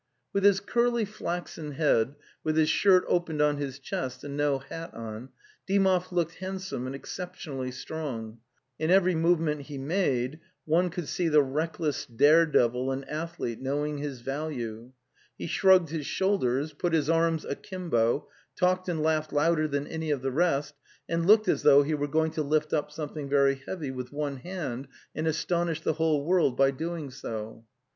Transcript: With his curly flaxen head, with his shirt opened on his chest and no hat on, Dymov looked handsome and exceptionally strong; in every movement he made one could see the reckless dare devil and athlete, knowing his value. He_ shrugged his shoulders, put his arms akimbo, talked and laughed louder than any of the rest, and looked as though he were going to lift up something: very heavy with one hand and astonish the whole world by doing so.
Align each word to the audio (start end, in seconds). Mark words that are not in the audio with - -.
With 0.33 0.43
his 0.43 0.59
curly 0.59 1.05
flaxen 1.05 1.73
head, 1.73 2.15
with 2.43 2.57
his 2.57 2.69
shirt 2.69 3.05
opened 3.07 3.39
on 3.39 3.57
his 3.57 3.77
chest 3.77 4.23
and 4.23 4.35
no 4.35 4.57
hat 4.57 4.91
on, 4.95 5.29
Dymov 5.67 6.11
looked 6.11 6.37
handsome 6.37 6.87
and 6.87 6.95
exceptionally 6.95 7.69
strong; 7.69 8.39
in 8.79 8.89
every 8.89 9.13
movement 9.13 9.67
he 9.67 9.77
made 9.77 10.39
one 10.65 10.89
could 10.89 11.07
see 11.07 11.27
the 11.29 11.43
reckless 11.43 12.07
dare 12.07 12.47
devil 12.47 12.89
and 12.91 13.07
athlete, 13.07 13.61
knowing 13.61 13.99
his 13.99 14.21
value. 14.21 14.91
He_ 15.37 15.45
shrugged 15.47 15.89
his 15.89 16.07
shoulders, 16.07 16.73
put 16.73 16.93
his 16.93 17.07
arms 17.07 17.45
akimbo, 17.45 18.27
talked 18.55 18.89
and 18.89 19.03
laughed 19.03 19.31
louder 19.31 19.67
than 19.67 19.85
any 19.85 20.09
of 20.09 20.23
the 20.23 20.31
rest, 20.31 20.73
and 21.07 21.27
looked 21.27 21.47
as 21.47 21.61
though 21.61 21.83
he 21.83 21.93
were 21.93 22.07
going 22.07 22.31
to 22.31 22.41
lift 22.41 22.73
up 22.73 22.91
something: 22.91 23.29
very 23.29 23.61
heavy 23.67 23.91
with 23.91 24.11
one 24.11 24.37
hand 24.37 24.87
and 25.13 25.27
astonish 25.27 25.81
the 25.81 25.93
whole 25.93 26.25
world 26.25 26.57
by 26.57 26.71
doing 26.71 27.11
so. 27.11 27.65